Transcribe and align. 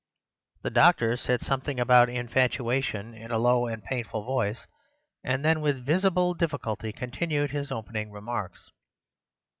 The 0.63 0.71
doctor 0.71 1.15
said 1.15 1.41
something 1.41 1.79
about 1.79 2.09
infatuation 2.09 3.13
in 3.13 3.29
a 3.29 3.37
low 3.37 3.67
and 3.67 3.83
painful 3.83 4.23
voice, 4.23 4.65
and 5.23 5.45
then 5.45 5.61
with 5.61 5.85
visible 5.85 6.33
difficulty 6.33 6.91
continued 6.91 7.51
his 7.51 7.71
opening 7.71 8.09
remarks. 8.11 8.71